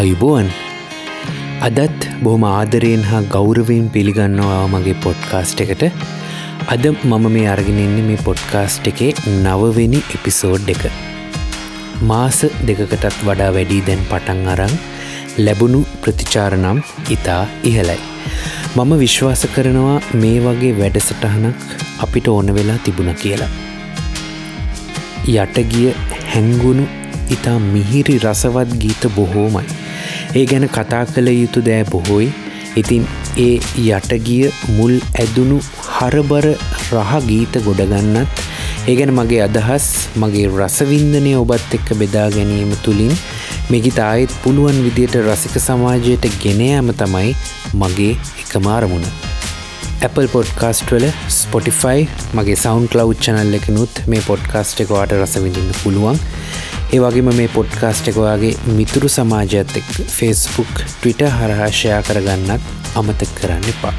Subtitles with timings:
[0.00, 0.46] අයිබෝන්
[1.66, 5.82] අදත් බොහොම ආදරයෙන් හා ගෞරවයෙන් පිළිගන්නවා මගේ පොඩ්කාස්ට් එකට.
[6.74, 9.10] අද මම මේ අරගෙනන්නේ මේ පොඩ්කාස්ට් එකේ
[9.46, 10.84] නවවෙනි එපිසෝඩ් එක.
[12.10, 12.38] මාස
[12.68, 14.74] දෙකකටත් වඩා වැඩී දැන් පටන් අරං
[15.44, 16.80] ලැබුණු ප්‍රතිචාරනම්
[17.16, 17.98] ඉතා ඉහලයි
[18.76, 23.50] මම විශ්වාස කරනවා මේ වගේ වැඩසටහනක් අපිට ඕන වෙලා තිබුණ කියලා.
[25.34, 25.92] යටගිය
[26.32, 26.86] හැංගුණු
[27.36, 29.79] ඉතා මිහිරි රසවත් ගීත බොහෝමයි.
[30.34, 32.28] ඒ ගැන කතා කළ යුතු දෑ බොහෝයි
[32.76, 33.06] ඉතින්
[33.38, 33.54] ඒ
[33.86, 34.44] යටගිය
[34.76, 35.56] මුල් ඇදුණු
[35.88, 36.46] හරබර
[36.92, 38.44] රහ ගීත ගොඩගන්නත්
[38.82, 39.86] ඒ ගැන මගේ අදහස්
[40.22, 43.16] මගේ රසවින්දනය ඔබත් එක්ක බෙදා ගැනීම තුළින්
[43.72, 47.34] මෙගි තායත් පුළුවන් විදියට රසික සමාජයට ගෙනයම තමයි
[47.74, 49.06] මගේ එකමාරමුණ.
[50.02, 51.06] Apple පොඩ්කාස්ට් වල
[51.38, 56.22] ස්පොටිෆයි මගේ සවන් කලව් චනල් එකනුත් මේ පොඩ්කාස්ට් එක වාට රසවිඳන්න පුළුවන්
[56.94, 62.64] ඒ වගේම මේ පොඩ්කාස්ට් එකවාගේ මිතුරු සමාජත් එක් ෆෙස්බුක් ට්විට හරහාශයා කරගන්නත්
[63.00, 63.92] අමතක් කරන්න එපා.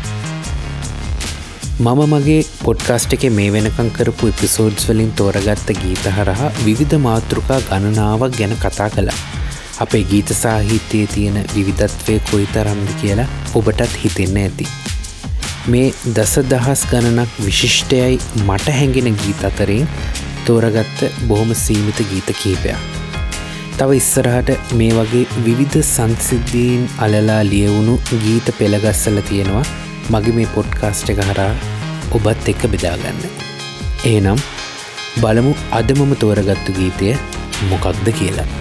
[1.86, 8.36] මම මගේ පොඩ්කාස්ට් එක මේ වෙනකං කරපු එපිසෝඩ්ස් වලින් තෝරගත්ත ගීත හරහා විවිධ මාතෘකා ගණනාවක්
[8.40, 9.20] ගැන කතා කළා.
[9.86, 14.68] අපේ ගීත සාහිත්‍යයේ තියෙන විවිධත්වය කොයි තරම්ද කියලා ඔබටත් හිතෙන්න ඇති.
[15.68, 19.88] මේ දස දහස් ගණනක් විශිෂ්ටයයි මට හැඟෙන ගීත අතරින්
[20.46, 22.78] තෝරගත්ත බොහොම සීමිත ගීත කීපයක්.
[23.78, 29.66] තව ඉස්සරහට මේ වගේ විවිධ සංසිද්ධීන් අලලා ලියවුණු ගීත පෙළගස්සල තියෙනවා
[30.14, 31.54] මගේ මේ පොඩ්කාස්ට් එක හරා
[32.18, 33.22] ඔබත් එක්ක බෙදාගන්න.
[34.06, 34.42] ඒනම්
[35.22, 37.16] බලමු අදමම තෝරගත්තු ගීතය
[37.72, 38.61] මොකක්ද කියලා.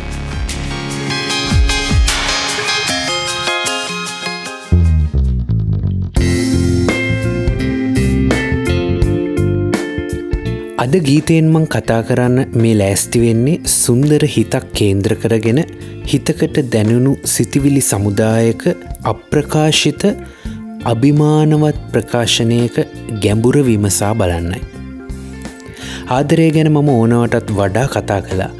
[10.82, 15.58] අද ගීතයෙන් මං කතා කරන්න මේ ලෑස්ති වෙන්නේ සුන්දර හිතක් කේන්ද්‍ර කරගෙන
[16.10, 18.62] හිතකට දැනුණු සිතිවිලි සමුදායක
[19.12, 20.04] අප්‍රකාශිත
[20.92, 22.78] අභිමානවත් ප්‍රකාශනයක
[23.24, 24.62] ගැඹුර විමසා බලන්නයි.
[26.10, 28.50] ආදරය ගැන මම ඕනවටත් වඩා කතා කළා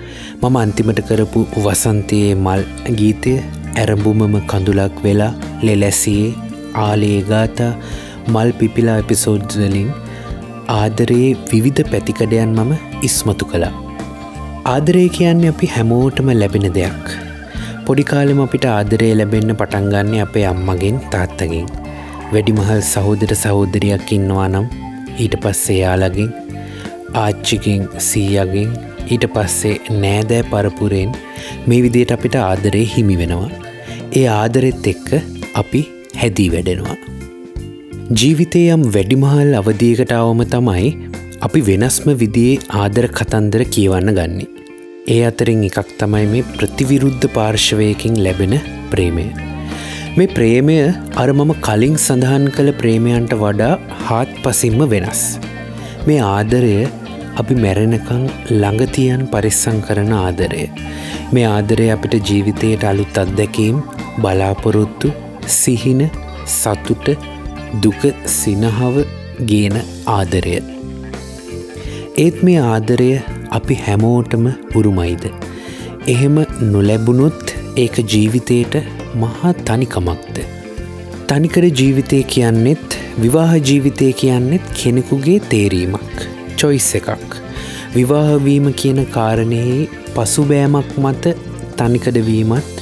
[0.43, 2.67] මම අන්තිමට කරපු වසන්තයේ මල්
[3.01, 3.35] ගීතය
[3.77, 5.33] ඇරඹුමම කඳුලක් වෙලා
[5.63, 6.37] ලෙලැසියේ
[6.85, 7.73] ආලේගාතා
[8.29, 9.91] මල් පිපිලා එපිසෝඩ්වලින්
[10.75, 12.73] ආදරයේ විවිධ පැතිකඩයන් මම
[13.09, 13.73] ඉස්මතු කළා.
[14.73, 17.07] ආදරය කියන්න අපි හැමෝටම ලැබෙන දෙයක්.
[17.87, 21.67] පොඩිකාලෙම අපිට ආදරය ලැබෙන්න පටන්ගන්න අපේ අම්මගෙන් තාත්තගෙන්.
[22.33, 24.67] වැඩිමහල් සහෝදර සහෝදරයක් ඉන්නවා නම්
[25.25, 26.31] ඊට පස්සේ යාලගෙන්
[27.25, 28.71] ආච්චිකින් සීයගෙන්
[29.15, 31.17] ඊට පස්සේ නෑදෑ පරපුරෙන්
[31.69, 33.51] මේ විදියට අපිට ආදරය හිමි වෙනවා.
[34.19, 35.09] ඒ ආදරෙත් එක්ක
[35.63, 35.83] අපි
[36.21, 37.10] හැදී වැඩෙනවා.
[38.19, 40.89] ජීවිතය යම් වැඩිමහල් අවදියකටාවම තමයි
[41.47, 44.49] අපි වෙනස්ම විදියේ ආදර කතන්දර කියවන්න ගන්නේ.
[45.15, 48.57] ඒ අතරින් එකක් තමයි මේ ප්‍රතිවිරුද්ධ පාර්ශවයකින් ලැබෙන
[48.93, 49.27] ප්‍රේමය.
[50.17, 50.77] මේ ප්‍රේමය
[51.23, 53.73] අර මම කලින් සඳහන් කළ ප්‍රේමයන්ට වඩා
[54.05, 55.25] හාත් පසින්ම වෙනස්.
[56.09, 56.77] මේ ආදරය
[57.43, 58.29] අපි මැරෙනකං
[58.61, 60.65] ළඟතියන් පරිස්සං කරන ආදරය.
[61.35, 63.85] මේ ආදරය අපිට ජීවිතයට අලුත් අත්දැකීම්
[64.25, 65.19] බලාපොරොත්තු
[65.61, 66.09] සිහින
[66.61, 67.09] සතුට
[67.85, 68.97] දුක සිනහව
[69.51, 69.77] ගේන
[70.07, 70.55] ආදරය.
[72.19, 73.11] ඒත් මේ ආදරය
[73.51, 75.27] අපි හැමෝටම උරුමයිද.
[76.09, 76.41] එහෙම
[76.73, 78.75] නොලැබුණොත් ඒක ජීවිතයට
[79.15, 80.41] මහා තනිකමක්ද.
[81.29, 86.27] තනිකර ජීවිතය කියන්නෙත් විවාහ ජීවිතය කියන්නෙත් කෙනෙකුගේ තේරීමක්.
[86.57, 87.39] චොයිස් එකක්.
[87.95, 91.37] විවාහවීම කියන කාරණයේ පසුබෑමක් මත
[91.77, 92.80] තනිකඩවීමත්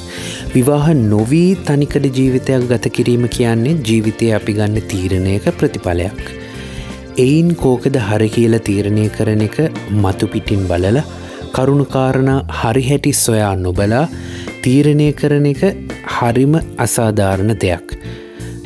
[0.53, 6.21] විවාහ නොවී තනිකඩ ජීවිතයක් ගත කිරීම කියන්නේ ජීවිතය අපි ගන්න තීරණයක ප්‍රතිඵලයක්.
[7.23, 9.57] එයින් කෝකද හරි කියල තීරණය කරන එක
[10.03, 10.97] මතු පිටින් බලල
[11.57, 14.05] කරුණුකාරණ හරි හැටි සොයා නොබලා
[14.63, 15.61] තීරණය කරන එක
[16.15, 16.55] හරිම
[16.85, 17.93] අසාධාරණ දෙයක්.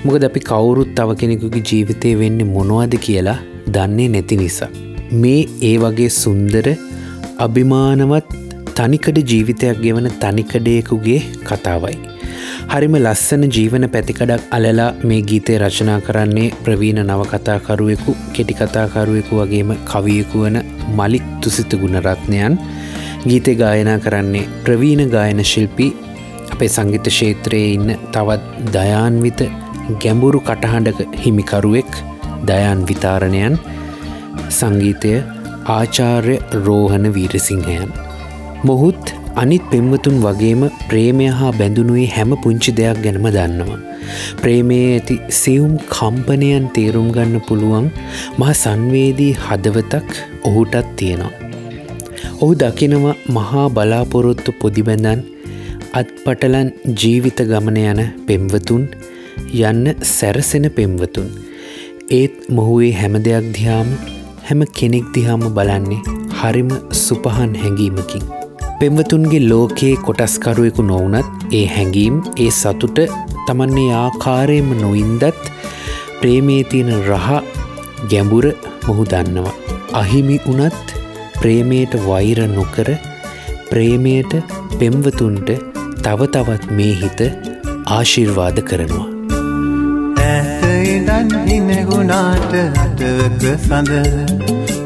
[0.06, 3.40] මොකද අපි කවුරුත් තව කෙනෙකුගේ ජීවිතය වෙන්න මොනවද කියලා
[3.76, 4.72] දන්නේ නැති නිසා.
[5.24, 5.42] මේ
[5.72, 6.70] ඒ වගේ සුන්දර
[7.48, 8.43] අභිමානවත්
[8.78, 11.98] තනිකඩ ජීවිතයක් ගෙවන තනිකඩයකුගේ කතාවයි.
[12.72, 20.58] හරිම ලස්සන ජීවන පැතිකඩක් අලලා මේ ගීතය රචනා කරන්නේ ප්‍රවීණ නවකතාකරුවෙකු කෙටිකතාකරුවෙකු වගේම කවියකු වන
[21.00, 22.56] මලික් තුසිත ගුණරත්නයන්
[23.28, 25.92] ගීතය ගායනා කරන්නේ ප්‍රවීණ ගායන ශිල්පී
[26.54, 29.44] අපේ සංගීත ශේත්‍රයේ ඉන්න තවත් දයාන්විත
[30.02, 31.92] ගැඹුරු කටහඬක හිමිකරුවෙක්
[32.50, 33.60] දයන් විතාරණයන්
[34.60, 35.14] සංගීතය
[35.76, 36.36] ආචාර්ය
[36.66, 37.92] රෝහණ වීරසිංහයන්.
[38.68, 43.80] මොහුත් අනිත් පෙම්වතුන් වගේම ප්‍රේමය හා බැඳුනුවේ හැම පුංචි දෙයක් ගැනම දන්නවා.
[44.42, 47.88] ප්‍රේමයේ ඇති සියුම් කම්පනයන් තේරුම් ගන්න පුළුවන්
[48.40, 50.10] මහ සංවේදී හදවතක්
[50.50, 51.34] ඔහුටත් තියෙනවා.
[52.42, 55.24] ඔහු දකිනවා මහා බලාපොරොත්තු පොදිබැඳන්
[56.02, 56.70] අත්පටලන්
[57.02, 58.86] ජීවිත ගමන යන පෙම්වතුන්
[59.62, 61.30] යන්න සැරසෙන පෙම්වතුන්
[62.20, 63.92] ඒත් මොහුවේ හැම දෙයක් දිහාම
[64.48, 66.02] හැම කෙනෙක් දිහාම බලන්නේ
[66.40, 66.72] හරිම
[67.04, 68.43] සුපහන් හැඟීමකින්.
[68.84, 71.28] පෙම්වතුන්ගේ ලෝකයේ කොටස්කරුවෙකු නොවනත්
[71.58, 72.16] ඒ හැඟීම්
[72.46, 72.98] ඒ සතුට
[73.48, 75.46] තමන්නේ ආකාරයම නොයින්දත්
[76.20, 77.30] ප්‍රේමේ තියෙන රහ
[78.12, 78.48] ගැඹුර
[78.88, 79.54] මොහු දන්නවා.
[80.00, 81.00] අහිමි වනත්
[81.40, 82.90] ප්‍රේමයට වෛර නොකර
[83.72, 84.36] ප්‍රේමයට
[84.80, 85.50] පෙම්වතුන්ට
[86.04, 87.22] තව තවත් මේ හිත
[87.98, 89.08] ආශිර්වාද කරනවා.
[90.28, 92.54] ඇතයිදන් ඉනෙගුණාට
[92.84, 94.33] අටවක සඳ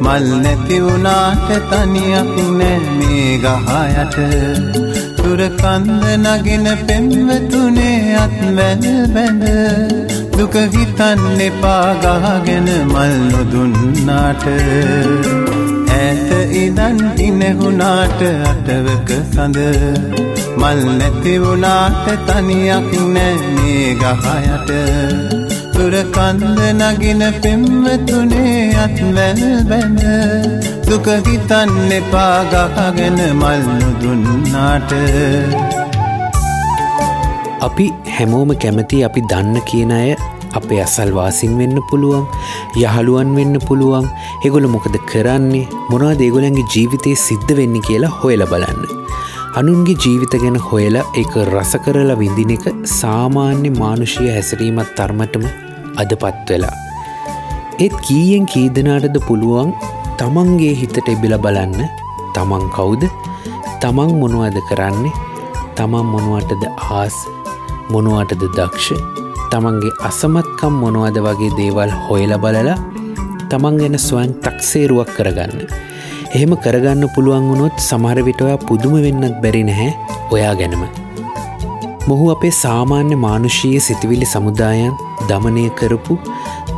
[0.01, 4.17] මල් නැතිවුණාට තනියක් නෑ මේ ගහයට.
[5.17, 8.85] තුරකන්ද නගෙන පෙම්වතුනේ අත්වැල්
[9.15, 9.43] බැඳ.
[10.37, 14.45] දුක හිතන්න එපා ගහගෙන මල් නොදුන්නාට.
[15.97, 16.29] ඇත
[16.63, 18.21] ඉදන් ඉනෙහුණාට
[18.51, 19.57] අටවක සඳ.
[20.57, 25.26] මල් නැතිවුණාට තනියක් නෑ මේ ගහයට.
[25.77, 30.01] තුරකන්ද නගින පෙම්වතුනේ අත්වැල් බැඳ
[30.87, 34.91] දුක හිතන්න එපා ගහගෙන මල් නොදුන්නාට.
[37.67, 37.85] අපි
[38.15, 40.09] හැමෝම කැමති අපි දන්න කියන අය
[40.59, 42.25] අපේ අසල්වාසින් වෙන්න පුළුවන්
[42.83, 44.07] යහළුවන් වෙන්න පුළුවන්.
[44.47, 45.67] එගොල මොකද කරන්නේ?
[45.91, 48.81] මොනා දේගොලන්ගේ ජීවිතය සිද්ධ වෙන්න කියලා හොයල බලන්න.
[49.59, 55.47] අනුන්ගේ ජීවිත ගැන හොයලා එක රස කරලා විඳින එක සාමාන්‍ය මානුෂය හැසිරීමත් තරමටම
[56.01, 56.75] අදපත් වෙලා.
[57.83, 59.71] ඒත් කීයෙන් කීදනාටද පුළුවන්
[60.19, 61.81] තමන්ගේ හිතට එබිල බලන්න
[62.35, 63.03] තමන් කවුද
[63.81, 65.13] තමන් මොනුවද කරන්නේ
[65.77, 66.63] තමන් මොනුවටද
[66.99, 67.17] ආස්
[67.93, 68.87] මොනුවටද දක්ෂ
[69.51, 72.77] තමන්ගේ අසමත්කම් මොනවද වගේ දේවල් හොයල බලලා
[73.51, 75.61] තමන් ගැන ස්වන් තක්සේරුවක් කරගන්න.
[76.35, 79.91] එහෙම කරගන්න පුළුවන් වුණොත් සමහරවිටවා පුදුම වෙන්නත් බැරි නැහැ
[80.33, 81.06] ඔයා ගැනම.
[82.09, 84.93] මොහු අපේ සාමාන්‍ය මානුෂීය සිතිවිලි සමුදායන්
[85.29, 86.15] දමනය කරපු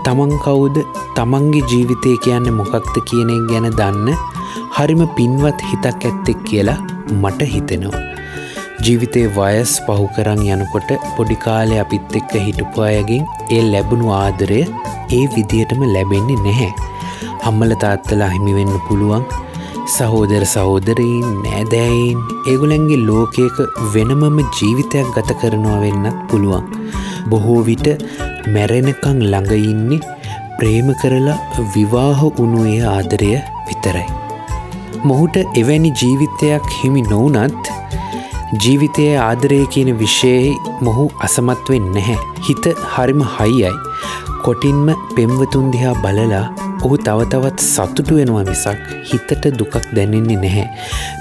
[0.06, 0.78] තමන් කවුද
[1.18, 4.08] තමන්ගේ ජීවිතය කියන්න මොකක්ද කියන ගැන දන්න
[4.78, 6.78] හරිම පින්වත් හිතක් ඇත්තෙක් කියලා
[7.22, 8.02] මට හිතෙනවා.
[8.86, 14.62] ජීවිතේ වයස් පහු කරං යනකොට පොඩිකාලය අපිත් එක්ක හිටපු අයගෙන් ඒ ලැබුණු ආදරය
[15.18, 16.72] ඒ විදිහටම ලැබෙන්නේ නැහැ.
[17.52, 19.30] අම්මල තාත්තලා හිමිවෙන්න පුළුවන්
[19.94, 22.20] සහෝදර සහෝදරයින් නෑදෑයින්
[22.52, 23.58] ඒගුලන්ගේ ලෝකයක
[23.94, 26.66] වෙනමම ජීවිතයක් ගත කරනවා වෙන්නත් පුළුවන්.
[27.32, 27.88] බොහෝ විට
[28.54, 30.00] මැරෙනකං ළඟඉන්නේ
[30.60, 31.40] ප්‍රේම කරලා
[31.76, 33.32] විවාහ උනුයේ ආදරය
[33.68, 34.06] විතරයි.
[35.10, 37.74] මොහුට එවැනි ජීවිතයක් හිමි නොවනත්
[38.64, 40.56] ජීවිතයේ ආදරය කියන විෂයෙහි
[40.88, 42.18] මොහු අසමත්වෙන් නැහැ.
[42.48, 42.66] හිත
[42.96, 43.78] හරිම හයියයි.
[44.46, 46.48] කොටින්ම පෙම්වතුන් දිහා බලලා
[46.84, 50.68] ඔහු තවතවත් සතුටු වෙනවා මිසක් හිතට දුකක් දැනෙන්නේ නැහැ.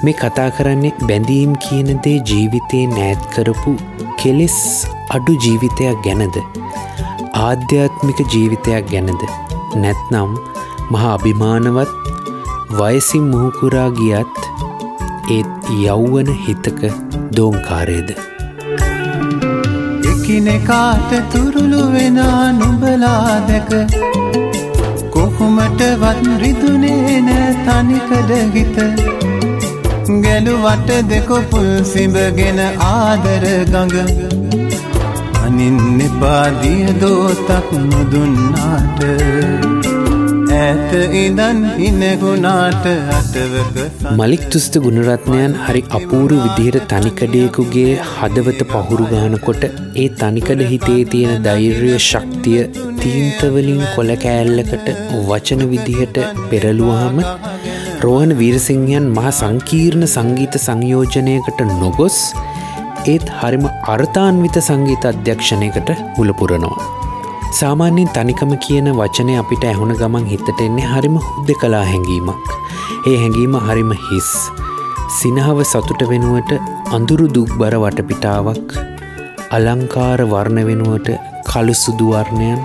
[0.05, 3.75] මේ කතා කරන්නේ බැඳීම් කියනදේ ජීවිතයේ නෑත් කරපු
[4.23, 4.59] කෙලෙස්
[5.17, 6.39] අඩු ජීවිතයක් ගැනද.
[7.47, 9.23] ආධ්‍යාත්මික ජීවිතයක් ගැනද.
[9.83, 10.33] නැත්නම්
[10.93, 11.91] මහා අභිමානවත්
[12.79, 14.43] වයසින් මුහුකුරා ගියත්
[15.37, 16.83] ඒත් යෞවන හිතක
[17.37, 18.11] දෝංකාරයද.
[20.13, 23.71] එකිනෙකාට තුරුළු වෙනා නුබලා දැක
[25.59, 28.77] කොහොමටවත් රිදුනේ නෑ තනිකඩ හිත.
[30.25, 33.97] ගැලුවට දෙකොපුල් සිඹගෙන ආදර ගඟ.
[35.43, 39.78] අනින් එපාදිය දෝතක් නොදුන්නාට.
[40.59, 42.87] ඇත ඉඳන් ඉනගුණාට
[43.17, 43.77] අටවක
[44.19, 51.93] මලික් තුස්ත ගුණරත්නයන් හරි අපූරු විදිහට තනිකඩයකුගේ හදවත පහුරු ගානකොට ඒ තනිකඩ හිතේ තියෙන දෛර්ය
[52.01, 52.61] ශක්තිය
[53.01, 54.93] තීන්තවලින් කොල කෑල්ලකට
[55.29, 56.19] වචන විදිහට
[56.51, 57.19] පෙරලුවහම
[58.05, 62.21] රෝහණ වීරසිංහයන් මහා සංකීර්ණ සංගීත සංයෝජනයකට නොගොස්
[63.07, 66.98] ඒත් හරිම අර්ථාන්විත සංගීත අධ්‍යක්ෂණයකට මුලපුරනවා.
[67.51, 72.49] සාමාන්‍යයෙන් තනිකම කියන වචනය අපිට ඇහුණ ගමන් හිතට එන්නේ හරිම හුද්ද කලා හැඟීමක්.
[73.11, 74.29] ඒ හැඟීම හරිම හිස්.
[75.19, 76.53] සිනහව සතුට වෙනුවට
[76.97, 78.77] අඳුරු දුක්බර වටපිටාවක්
[79.51, 81.09] අලංකාර වර්ණ වෙනුවට
[81.51, 82.61] කළු සුදුවර්ණයන්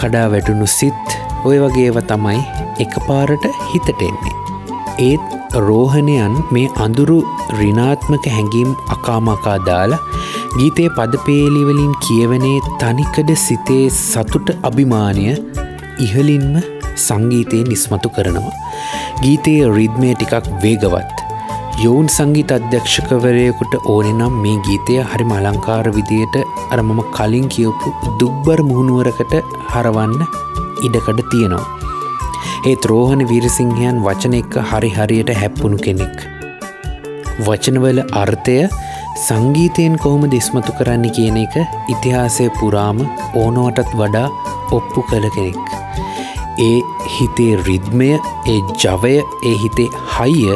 [0.00, 2.42] කඩා වැටුණු සිත් ඔය වගේව තමයි
[2.84, 4.36] එක පාරට හිතට එන්නේ.
[5.08, 5.26] ඒත්
[5.68, 7.20] රෝහණයන් මේ අඳුරු
[7.60, 10.04] රිනාත්මක හැඟීම් අකාමකා දාලා
[10.58, 15.24] ගීතය පදපේලිවලින් කියවනේ තනිකඩ සිතේ සතුට අභිමානය
[16.04, 16.54] ඉහලින්ම
[17.06, 18.52] සංගීතය නිස්මතු කරනවා.
[19.24, 21.16] ගීතයේ රිද්මය ටිකක් වේගවත්.
[21.84, 26.38] යොවුන් සංගීත අධ්‍යක්ෂකවරයකුට ඕනෙ නම් මේ ගීතය හරි මලංකාර විදියට
[26.72, 29.36] අර මම කලින් කියවපු දුක්බර මුහුණුවරකට
[29.74, 30.16] හරවන්න
[30.86, 31.66] ඉඩකඩ තියෙනවා.
[32.70, 36.16] ඒත් රෝහණ වීරසිංහයන් වචන එක්ක හරි හරියට හැප්පුුණු කෙනෙක්.
[37.46, 38.58] වචනවල අර්ථය
[39.16, 41.54] සංගීතයෙන් කොහොම දෙස්මතු කරන්න කියන එක
[41.92, 42.98] ඉතිහාසය පුරාම
[43.42, 44.28] ඕනවටත් වඩා
[44.76, 45.68] ඔප්පු කළ කෙනෙක්.
[46.58, 46.76] ඒ
[47.14, 48.10] හිතේ රිද්මය
[48.52, 49.14] ඒ ජවය
[49.50, 50.52] ඒ හිතේ හයිය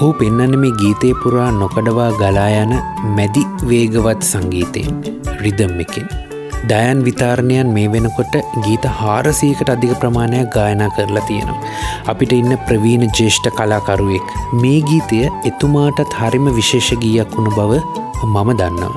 [0.00, 2.74] ඔහු පෙන්නන මේ ගීතය පුරා නොකඩවා ගලා යන
[3.18, 4.98] මැදි වේගවත් සංගීතයෙන්
[5.44, 6.08] රිදම් එකින්.
[6.68, 11.58] දයන් විතාරණයන් මේ වෙනකොට ගීත හාරසීකට අධික ප්‍රමාණයක් ගායනා කරලා තියෙනවා.
[12.12, 17.80] අපිට ඉන්න ප්‍රවීණ ජේෂ්ඨ කලාකරුවෙක් මේ ගීතය එතුමාටත් හරිම විශේෂ ගීයක් වුණ බව
[18.26, 18.92] මම දන්නවා.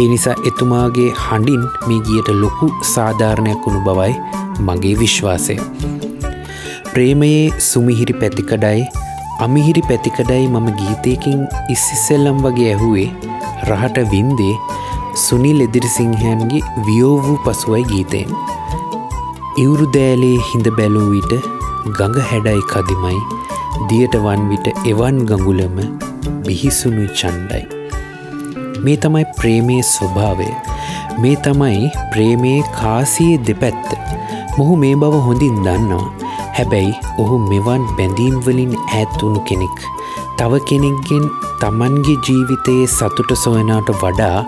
[0.00, 4.12] ඒ නිසා එතුමාගේ හඬින් මේ ගියට ලොකු සාධාරණයක් වුණු බවයි
[4.68, 5.58] මගේ විශ්වාසය.
[6.92, 8.82] ප්‍රේමයේ සුමිහිරි පැතිකඩයි
[9.40, 11.40] අමිහිරි පැතිකඩයි මම ගීතයකින්
[11.74, 13.08] ඉස්සිස්සෙල්ලම් වගේ ඇහුවේ
[13.68, 14.54] රහට වින්දේ
[15.22, 18.30] සුනිල් එදිරිසිංහයන්ගේ වියෝ වූ පසුවයි ගීතයෙන්.
[19.58, 21.32] ඉවුරු දෑලේ හිඳ බැලූ විට
[21.90, 23.20] ගඟ හැඩයි කදිමයි
[23.88, 25.78] දියට වන් විට එවන් ගඟුලම
[26.46, 27.64] බිහිසුණු චණ්ඩයි.
[28.84, 30.48] මේ තමයි ප්‍රේමයේ ස්වභාවය
[31.22, 33.88] මේ තමයි ප්‍රේමයේ කාසියේ දෙපැත්ත
[34.56, 36.08] මොහු මේ බව හොඳින් දන්නවා
[36.56, 36.92] හැබැයි
[37.22, 39.78] ඔහු මෙවන් බැඳීම්වලින් ඇත්වුණු කෙනෙක්
[40.38, 41.24] තව කෙනෙක්ගෙන්
[41.60, 44.38] තමන්ගේ ජීවිතයේ සතුට සොයනාට වඩා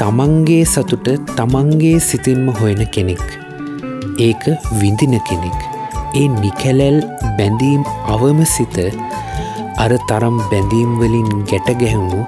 [0.00, 3.24] තමන්ගේ සතුට තමන්ගේ සිතින්ම හොයන කෙනෙක්.
[4.26, 4.44] ඒක
[4.80, 5.58] විඳින කෙනෙක්.
[6.20, 6.98] ඒ නිකැලැල්
[7.38, 7.82] බැඳීම්
[8.14, 8.76] අවම සිත
[9.84, 12.20] අර තරම් බැඳීම්වලින් ගැට ගැහුණු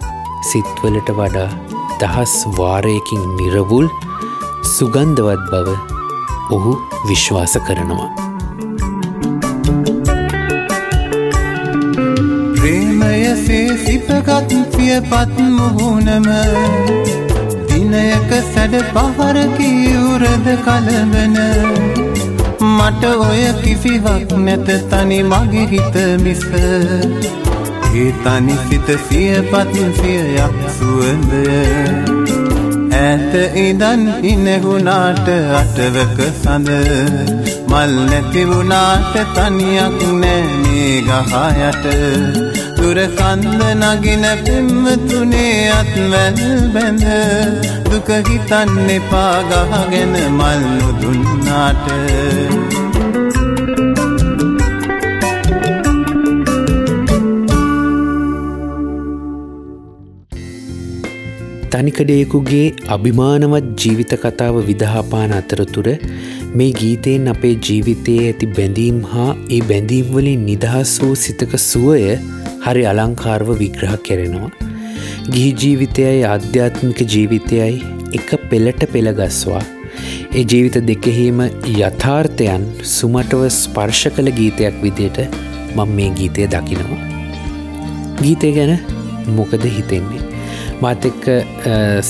[0.51, 1.49] සිත්වලට වඩා
[2.01, 3.87] දහස් වාරයකින් නිරවුල්
[4.75, 5.69] සුගන්ධවත් බව
[6.57, 6.73] ඔහු
[7.09, 8.11] විශ්වාස කරනවා.
[12.59, 16.31] ප්‍රේමයසේ සිපගත් පියපත් මුහුණම
[18.01, 21.37] දිනයක සැඩ පහරකිවුරද කලබන?
[22.69, 26.45] මට ඔය කිසිවක් නැත තනි මගේ හිත මිස.
[27.95, 31.33] ඒ තනි සිත සියපත් සියයක් සුවඳ.
[33.01, 35.29] ඇත ඉදන් ඉනෙහුණාට
[35.61, 36.71] අටවක සඳ.
[37.71, 42.50] මල් නැතිවුණාට තනියක් නෑ මේ ගහයට
[42.81, 43.63] දුර කන්ද
[43.95, 46.39] නගින පෙම්මතුනේ අත්වැල්
[46.75, 47.05] බැඳ
[47.87, 51.87] දුක හිතන්න එපා ගහගෙන මල් නොදුන්නාට
[61.73, 65.89] තනිකඩයෙකුගේ අභිමානවත් ජීවිත කතාව විදහාපාන අතරතුර
[66.55, 72.01] මේ ගීතයෙන් අපේ ජීවිතයේ ඇති බැඳීම් හා ඒ බැඳීම්වලින් නිදහස් වූ සිතක සුවය
[72.65, 74.51] හරි අලංකාරව විග්‍රහ කෙරෙනවා.
[75.33, 77.75] ගිහි ජීවිතයයි ආධ්‍යාත්මික ජීවිතයයි
[78.19, 79.63] එක පෙළට පෙළගස්වා.
[80.39, 81.39] ඒ ජීවිත දෙකෙහිම
[81.73, 82.65] යථාර්ථයන්
[82.97, 85.21] සුමටව ස්පර්ශ කළ ගීතයක් විදියට
[85.77, 87.01] මං මේ ගීතය දකිනවා.
[88.23, 88.75] ගීතය ගැන
[89.39, 90.23] මොකද හිතෙන්නේ.
[90.83, 91.25] මාත එක්ක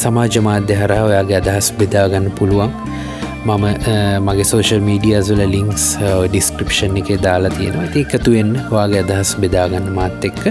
[0.03, 2.73] සමාජ මාධ්‍ය හරහා ඔයාගේ අදහස් බෙදාගන්න පුළුවන්
[3.49, 3.65] මම
[4.27, 5.85] මගේ සෝෂල් මීඩියස්වල ලිංක්ස්
[6.33, 7.85] ඩිස්ක්‍රපෂන් එක දාලා තියෙනවා.
[7.87, 10.43] ඇති එකතුවෙන් වාගේ අදහස් බෙදාගන්න මාත් එක්ක.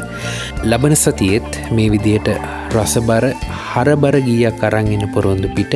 [0.71, 2.29] ලබන සතියෙත් මේ විදියට
[2.75, 3.27] රසබර
[3.71, 5.75] හරබර ගීයක් අරංගෙන පොරොන්දු පිට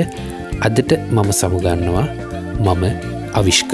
[0.68, 2.08] අදට මම සමුගන්නවා.
[2.66, 2.84] මම
[3.42, 3.72] අවිශ්ක.